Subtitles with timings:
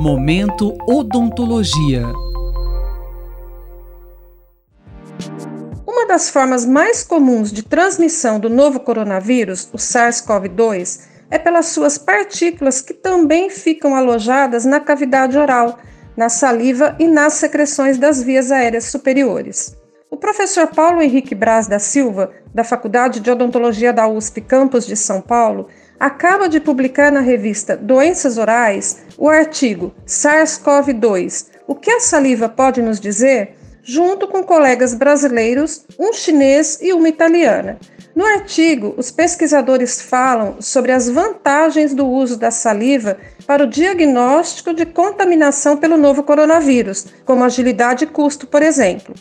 [0.00, 2.04] Momento Odontologia.
[5.84, 11.98] Uma das formas mais comuns de transmissão do novo coronavírus, o SARS-CoV-2, é pelas suas
[11.98, 15.80] partículas que também ficam alojadas na cavidade oral,
[16.16, 19.76] na saliva e nas secreções das vias aéreas superiores.
[20.08, 24.94] O professor Paulo Henrique Braz da Silva, da Faculdade de Odontologia da USP Campus de
[24.96, 25.66] São Paulo,
[25.98, 32.80] acaba de publicar na revista Doenças Orais o artigo SARS-CoV-2 O que a saliva pode
[32.80, 33.58] nos dizer?
[33.88, 37.78] junto com colegas brasileiros, um chinês e uma italiana.
[38.14, 44.74] No artigo, os pesquisadores falam sobre as vantagens do uso da saliva para o diagnóstico
[44.74, 49.14] de contaminação pelo novo coronavírus, como agilidade e custo, por exemplo.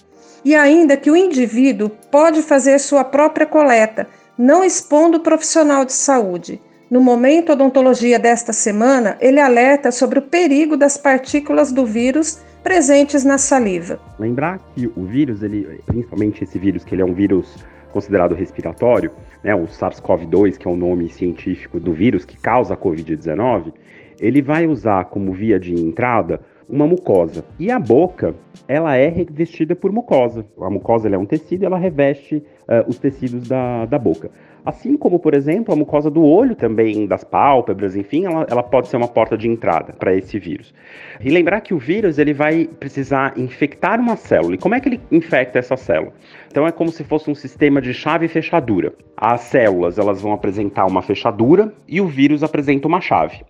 [0.44, 4.06] E ainda que o indivíduo pode fazer sua própria coleta,
[4.38, 6.62] não expondo o profissional de saúde.
[6.90, 13.26] No momento odontologia desta semana, ele alerta sobre o perigo das partículas do vírus presentes
[13.26, 14.00] na saliva.
[14.18, 17.58] Lembrar que o vírus, ele, principalmente esse vírus, que ele é um vírus
[17.92, 19.12] considerado respiratório,
[19.44, 23.74] né, o SARS-CoV-2, que é o nome científico do vírus que causa a COVID-19,
[24.18, 27.46] ele vai usar como via de entrada uma mucosa.
[27.60, 28.36] E a boca,
[28.68, 30.46] ela é revestida por mucosa.
[30.60, 34.30] A mucosa é um tecido e ela reveste uh, os tecidos da, da boca.
[34.68, 38.90] Assim como, por exemplo, a mucosa do olho também, das pálpebras, enfim, ela, ela pode
[38.90, 40.74] ser uma porta de entrada para esse vírus.
[41.22, 44.56] E lembrar que o vírus ele vai precisar infectar uma célula.
[44.56, 46.12] E como é que ele infecta essa célula?
[46.52, 48.94] Então é como se fosse um sistema de chave e fechadura.
[49.16, 53.46] As células elas vão apresentar uma fechadura e o vírus apresenta uma chave.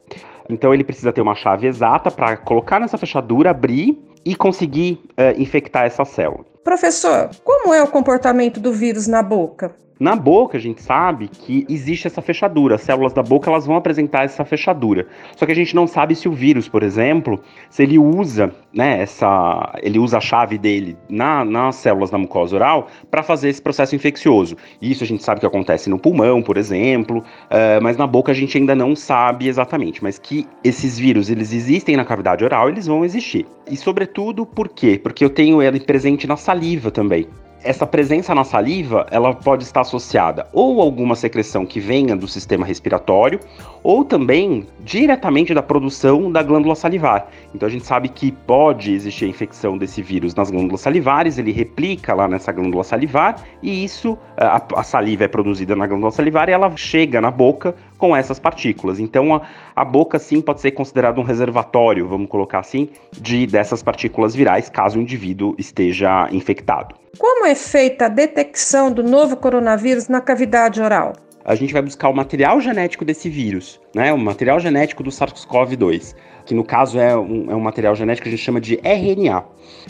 [0.49, 5.39] Então ele precisa ter uma chave exata para colocar nessa fechadura, abrir e conseguir uh,
[5.41, 6.45] infectar essa célula.
[6.63, 9.73] Professor, como é o comportamento do vírus na boca?
[9.99, 12.75] Na boca, a gente sabe que existe essa fechadura.
[12.75, 15.07] As células da boca elas vão apresentar essa fechadura.
[15.35, 19.01] Só que a gente não sabe se o vírus, por exemplo, se ele usa, né,
[19.01, 23.61] essa, ele usa a chave dele na, nas células da mucosa oral para fazer esse
[23.61, 24.55] processo infeccioso.
[24.79, 28.35] Isso a gente sabe que acontece no pulmão, por exemplo, uh, mas na boca a
[28.35, 30.03] gente ainda não sabe exatamente.
[30.03, 33.47] Mas que esses vírus eles existem na cavidade oral, eles vão existir.
[33.69, 34.99] E sobretudo por quê?
[35.01, 37.27] Porque eu tenho ele presente na saliva também
[37.63, 42.27] essa presença na saliva, ela pode estar associada ou a alguma secreção que venha do
[42.27, 43.39] sistema respiratório,
[43.87, 47.29] ou também diretamente da produção da glândula salivar.
[47.55, 51.53] Então a gente sabe que pode existir a infecção desse vírus nas glândulas salivares, ele
[51.53, 56.49] replica lá nessa glândula salivar, e isso, a, a saliva é produzida na glândula salivar
[56.49, 58.99] e ela chega na boca com essas partículas.
[58.99, 59.43] Então a,
[59.73, 64.69] a boca sim pode ser considerada um reservatório, vamos colocar assim, de dessas partículas virais,
[64.69, 66.93] caso o indivíduo esteja infectado.
[67.17, 71.13] Como é feita a detecção do novo coronavírus na cavidade oral?
[71.47, 74.11] A gente vai buscar o material genético desse vírus, né?
[74.11, 76.13] O material genético do SARS-CoV-2
[76.47, 79.39] que no caso é um, é um material genético que a gente chama de RNA.
[79.39, 79.43] Uh,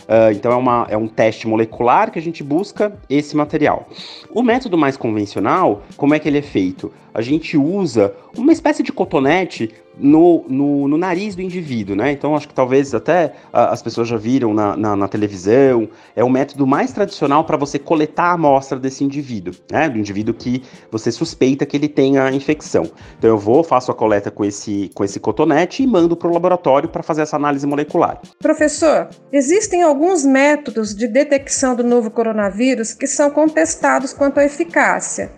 [0.07, 3.88] ah, então é, uma, é um teste molecular que a gente busca esse material.
[4.34, 6.91] O método mais convencional, como é que ele é feito?
[7.13, 12.11] A gente usa uma espécie de cotonete no, no, no, nariz do indivíduo, né?
[12.11, 15.89] Então acho que talvez até as pessoas já viram na, na, na, televisão.
[16.15, 19.89] É o método mais tradicional para você coletar a amostra desse indivíduo, né?
[19.89, 22.89] Do indivíduo que você suspeita que ele tenha infecção.
[23.17, 26.33] Então eu vou, faço a coleta com esse, com esse cotonete e mando para o
[26.33, 28.21] laboratório para fazer essa análise molecular.
[28.39, 35.31] Professor, existem alguns métodos de detecção do novo coronavírus que são contestados quanto à eficácia.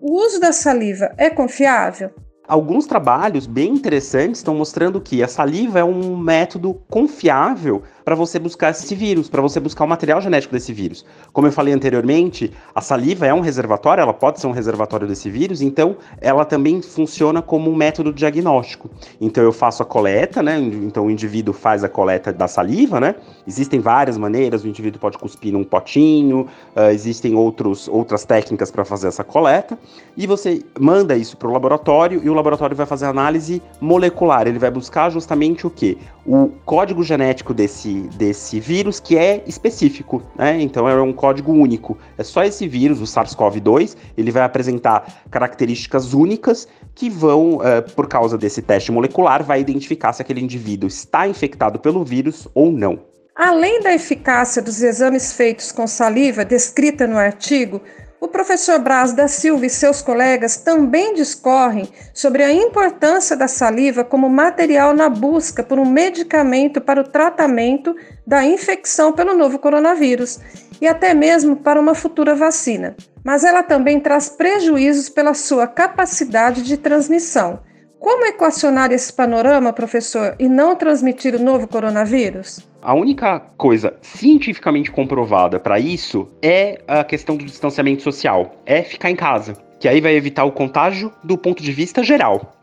[0.00, 2.10] O uso da saliva é confiável?
[2.46, 8.38] Alguns trabalhos bem interessantes estão mostrando que a saliva é um método confiável para você
[8.38, 11.04] buscar esse vírus, para você buscar o material genético desse vírus.
[11.32, 15.30] Como eu falei anteriormente, a saliva é um reservatório, ela pode ser um reservatório desse
[15.30, 18.90] vírus, então ela também funciona como um método diagnóstico.
[19.20, 20.58] Então eu faço a coleta, né?
[20.58, 23.14] Então o indivíduo faz a coleta da saliva, né?
[23.46, 28.84] Existem várias maneiras, o indivíduo pode cuspir num potinho, uh, existem outros, outras técnicas para
[28.84, 29.78] fazer essa coleta,
[30.16, 34.46] e você manda isso para o laboratório e o laboratório vai fazer análise molecular.
[34.46, 35.96] Ele vai buscar justamente o que?
[36.26, 40.60] O código genético desse desse, vírus que é específico, né?
[40.60, 41.98] Então é um código único.
[42.16, 48.08] É só esse vírus, o SARS-CoV-2, ele vai apresentar características únicas que vão, uh, por
[48.08, 53.00] causa desse teste molecular, vai identificar se aquele indivíduo está infectado pelo vírus ou não.
[53.34, 57.82] Além da eficácia dos exames feitos com saliva descrita no artigo,
[58.24, 64.02] o professor Braz da Silva e seus colegas também discorrem sobre a importância da saliva
[64.02, 67.94] como material na busca por um medicamento para o tratamento
[68.26, 70.40] da infecção pelo novo coronavírus
[70.80, 72.96] e até mesmo para uma futura vacina.
[73.22, 77.60] Mas ela também traz prejuízos pela sua capacidade de transmissão.
[78.04, 82.60] Como equacionar esse panorama, professor, e não transmitir o novo coronavírus?
[82.82, 89.10] A única coisa cientificamente comprovada para isso é a questão do distanciamento social, é ficar
[89.10, 92.54] em casa, que aí vai evitar o contágio do ponto de vista geral.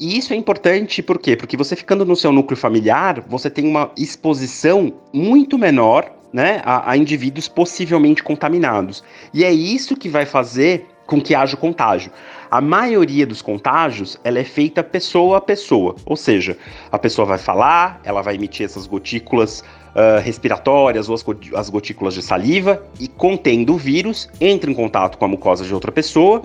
[0.00, 1.36] E isso é importante por quê?
[1.36, 6.90] Porque você ficando no seu núcleo familiar, você tem uma exposição muito menor né, a,
[6.90, 9.04] a indivíduos possivelmente contaminados.
[9.32, 12.10] E é isso que vai fazer com que haja contágio.
[12.50, 16.56] A maioria dos contágios ela é feita pessoa a pessoa, ou seja,
[16.90, 21.24] a pessoa vai falar, ela vai emitir essas gotículas uh, respiratórias ou as,
[21.54, 25.74] as gotículas de saliva e contendo o vírus entra em contato com a mucosa de
[25.74, 26.42] outra pessoa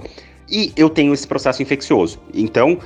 [0.49, 2.19] e eu tenho esse processo infeccioso.
[2.33, 2.79] Então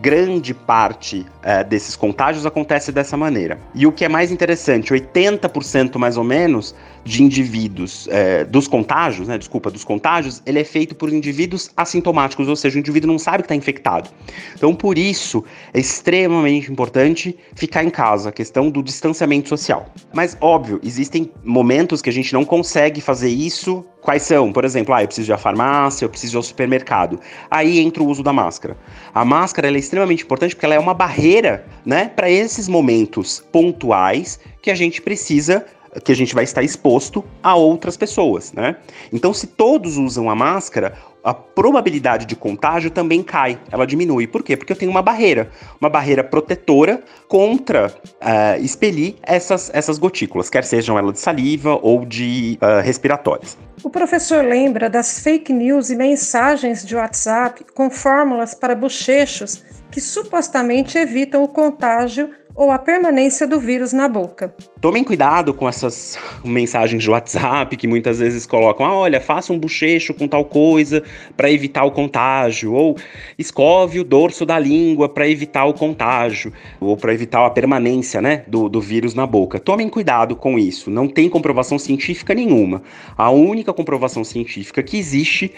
[0.00, 3.58] grande parte é, desses contágios acontece dessa maneira.
[3.74, 6.74] E o que é mais interessante, 80% mais ou menos
[7.04, 12.48] de indivíduos é, dos contágios, né, desculpa, dos contágios, ele é feito por indivíduos assintomáticos,
[12.48, 14.10] ou seja, o indivíduo não sabe que está infectado.
[14.54, 19.92] Então, por isso, é extremamente importante ficar em casa, a questão do distanciamento social.
[20.12, 24.50] Mas, óbvio, existem momentos que a gente não consegue fazer isso Quais são?
[24.50, 27.20] Por exemplo, ah, eu preciso ir à farmácia, eu preciso ir ao supermercado.
[27.50, 28.76] Aí entra o uso da máscara.
[29.14, 34.40] A máscara é extremamente importante porque ela é uma barreira, né, para esses momentos pontuais
[34.62, 35.66] que a gente precisa
[36.04, 38.76] que a gente vai estar exposto a outras pessoas, né?
[39.12, 44.26] Então, se todos usam a máscara, a probabilidade de contágio também cai, ela diminui.
[44.26, 44.56] Por quê?
[44.56, 45.50] Porque eu tenho uma barreira,
[45.80, 52.04] uma barreira protetora contra uh, expelir essas, essas gotículas, quer sejam elas de saliva ou
[52.04, 53.58] de uh, respiratórias.
[53.82, 60.00] O professor lembra das fake news e mensagens de WhatsApp com fórmulas para bochechos que
[60.00, 64.54] supostamente evitam o contágio ou a permanência do vírus na boca.
[64.80, 69.58] Tomem cuidado com essas mensagens de WhatsApp que muitas vezes colocam: ah, olha, faça um
[69.58, 71.02] bochecho com tal coisa
[71.36, 72.96] para evitar o contágio, ou
[73.38, 78.44] escove o dorso da língua para evitar o contágio, ou para evitar a permanência né,
[78.46, 79.58] do, do vírus na boca.
[79.58, 82.82] Tomem cuidado com isso, não tem comprovação científica nenhuma.
[83.16, 85.52] A única comprovação científica que existe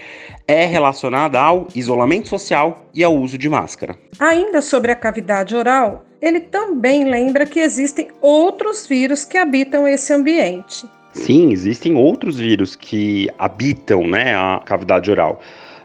[0.47, 3.97] é relacionada ao isolamento social e ao uso de máscara.
[4.19, 10.13] Ainda sobre a cavidade oral, ele também lembra que existem outros vírus que habitam esse
[10.13, 10.87] ambiente.
[11.13, 15.41] Sim, existem outros vírus que habitam né, a cavidade oral.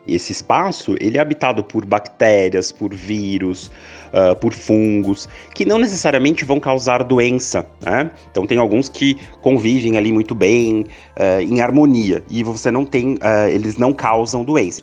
[0.07, 3.69] Esse espaço ele é habitado por bactérias, por vírus,
[4.13, 7.67] uh, por fungos, que não necessariamente vão causar doença.
[7.81, 8.09] Né?
[8.31, 10.85] Então tem alguns que convivem ali muito bem,
[11.19, 14.81] uh, em harmonia, e você não tem, uh, eles não causam doença.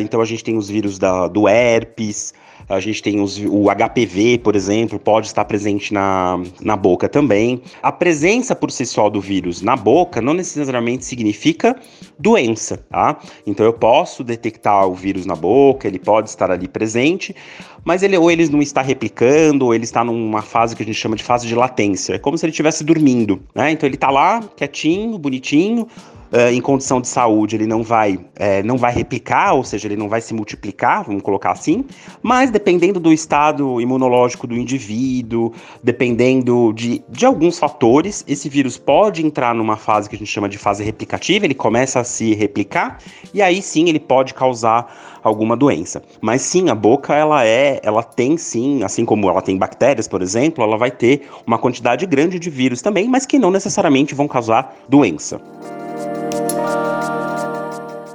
[0.00, 2.34] então a gente tem os vírus da, do herpes,
[2.68, 7.60] a gente tem os, o HPV, por exemplo, pode estar presente na, na boca também.
[7.82, 11.76] A presença por si só do vírus na boca não necessariamente significa
[12.18, 13.18] doença, tá?
[13.46, 17.34] Então eu posso detectar o vírus na boca, ele pode estar ali presente,
[17.84, 20.98] mas ele ou ele não está replicando, ou ele está numa fase que a gente
[20.98, 22.14] chama de fase de latência.
[22.14, 23.70] É como se ele estivesse dormindo, né?
[23.70, 25.86] Então ele está lá, quietinho, bonitinho,
[26.34, 29.96] uh, em condição de saúde ele não vai, é, não vai replicar, ou seja, ele
[29.96, 31.84] não vai se multiplicar, vamos colocar assim,
[32.22, 35.52] mas dependendo do estado imunológico do indivíduo,
[35.82, 40.48] dependendo de, de alguns fatores, esse vírus pode entrar numa fase que a gente chama
[40.48, 42.98] de fase replicativa, ele começa a se replicar,
[43.32, 46.02] e aí sim ele pode causar alguma doença.
[46.20, 50.20] Mas sim, a boca ela é, ela tem sim, assim como ela tem bactérias, por
[50.20, 54.28] exemplo, ela vai ter uma quantidade grande de vírus também, mas que não necessariamente vão
[54.28, 55.40] causar doença.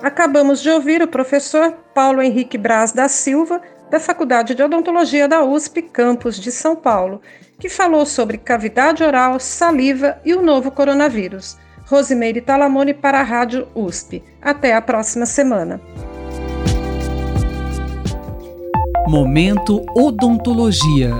[0.01, 5.43] Acabamos de ouvir o professor Paulo Henrique Braz da Silva, da Faculdade de Odontologia da
[5.43, 7.21] USP, campus de São Paulo,
[7.59, 11.57] que falou sobre cavidade oral, saliva e o novo coronavírus.
[11.85, 14.23] Rosimeire Talamone para a Rádio USP.
[14.41, 15.81] Até a próxima semana.
[19.07, 21.11] Momento Odontologia.